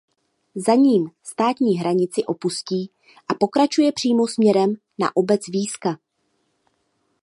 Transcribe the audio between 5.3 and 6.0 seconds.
Víska.